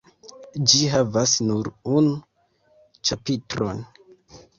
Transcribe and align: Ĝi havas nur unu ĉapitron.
Ĝi 0.69 0.79
havas 0.93 1.33
nur 1.49 1.69
unu 1.97 2.13
ĉapitron. 3.11 3.85